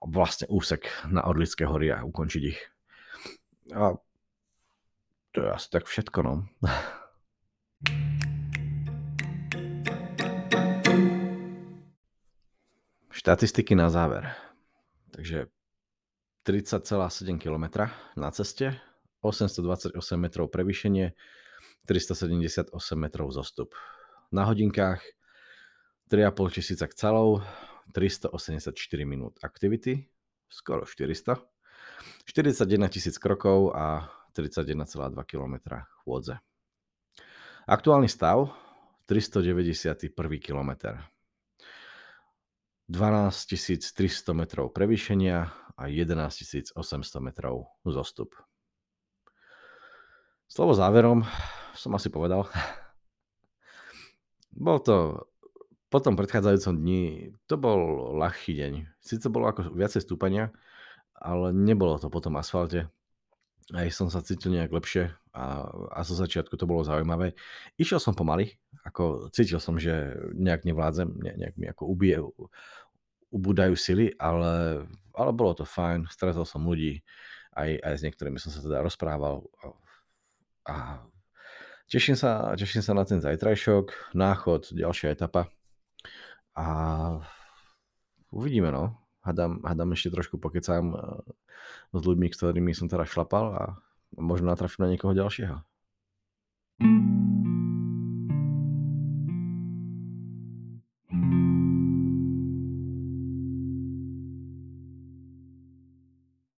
vlastne 0.06 0.46
úsek 0.46 0.86
na 1.10 1.26
Orlické 1.26 1.66
hory 1.66 1.90
a 1.90 2.06
ukončiť 2.06 2.42
ich. 2.46 2.60
A 3.74 3.98
to 5.34 5.42
je 5.42 5.50
asi 5.50 5.68
tak 5.74 5.90
všetko, 5.90 6.18
no. 6.22 6.46
Štatistiky 13.10 13.74
na 13.74 13.90
záver. 13.90 14.30
Takže 15.10 15.50
30,7 16.46 17.42
km 17.42 17.90
na 18.14 18.30
ceste, 18.30 18.78
828 19.26 19.98
metrov 20.14 20.46
prevýšenie, 20.46 21.14
378 21.90 22.70
metrov 22.94 23.34
zostup. 23.34 23.74
Na 24.30 24.46
hodinkách 24.46 25.02
3,5 26.06 26.54
tisíca 26.54 26.86
celov, 26.94 27.42
384 27.92 28.72
minút 29.04 29.36
aktivity, 29.44 30.08
skoro 30.48 30.88
400, 30.88 31.36
41 32.24 32.88
tisíc 32.88 33.20
krokov 33.20 33.76
a 33.76 34.08
31,2 34.32 35.12
km 35.28 35.84
chôdze. 36.04 36.40
Aktuálny 37.68 38.08
stav 38.08 38.50
391 39.06 40.08
km. 40.40 40.70
12 42.88 43.92
300 43.94 44.34
metrov 44.34 44.74
prevýšenia 44.74 45.38
a 45.76 45.88
11 45.88 46.76
800 46.76 47.24
metrov 47.24 47.72
zostup. 47.86 48.36
Slovo 50.50 50.76
záverom 50.76 51.24
som 51.72 51.96
asi 51.96 52.12
povedal. 52.12 52.44
Bol 54.52 54.84
to 54.84 55.24
po 55.92 56.00
tom 56.00 56.16
predchádzajúcom 56.16 56.74
dni, 56.80 57.36
to 57.44 57.60
bol 57.60 58.16
ľahší 58.16 58.56
deň. 58.56 58.72
Sice 59.04 59.28
bolo 59.28 59.52
ako 59.52 59.76
viacej 59.76 60.08
stúpania, 60.08 60.48
ale 61.12 61.52
nebolo 61.52 62.00
to 62.00 62.08
po 62.08 62.24
tom 62.24 62.40
asfalte. 62.40 62.88
Aj 63.76 63.88
som 63.92 64.08
sa 64.08 64.24
cítil 64.24 64.56
nejak 64.56 64.72
lepšie 64.72 65.12
a, 65.36 65.68
a 65.92 66.00
zo 66.00 66.16
začiatku 66.16 66.56
to 66.56 66.64
bolo 66.64 66.80
zaujímavé. 66.80 67.36
Išiel 67.76 68.00
som 68.00 68.16
pomaly, 68.16 68.56
ako 68.88 69.28
cítil 69.36 69.60
som, 69.60 69.76
že 69.76 70.16
nejak 70.32 70.64
nevládzem, 70.64 71.12
ne, 71.12 71.32
nejak 71.36 71.60
mi 71.60 71.68
ako 71.68 71.84
ubije, 71.92 72.24
ubúdajú 73.28 73.76
sily, 73.76 74.16
ale, 74.16 74.84
ale 75.12 75.30
bolo 75.36 75.52
to 75.52 75.68
fajn, 75.68 76.08
stretol 76.08 76.48
som 76.48 76.64
ľudí, 76.64 77.04
aj, 77.52 77.68
aj 77.84 77.94
s 78.00 78.04
niektorými 78.08 78.40
som 78.40 78.48
sa 78.48 78.64
teda 78.64 78.80
rozprával 78.80 79.44
a 80.64 81.04
teším, 81.84 82.16
sa, 82.16 82.56
teším 82.56 82.80
sa 82.80 82.96
na 82.96 83.04
ten 83.04 83.20
zajtrajšok, 83.20 84.16
náchod, 84.16 84.72
ďalšia 84.72 85.12
etapa 85.12 85.52
a 86.56 86.66
uvidíme 88.32 88.68
no. 88.72 88.98
Hadám, 89.22 89.62
hadám 89.62 89.94
ešte 89.94 90.10
trošku 90.10 90.42
pokecám 90.42 90.84
e, 90.92 90.98
s 91.94 92.02
ľuďmi, 92.02 92.26
ktorými 92.26 92.74
som 92.74 92.90
teraz 92.90 93.14
šlapal 93.14 93.44
a 93.54 93.62
možno 94.18 94.50
natrafím 94.50 94.86
na 94.86 94.90
niekoho 94.90 95.14
ďalšieho. 95.14 95.62
thank 96.82 97.46
you 97.46 97.51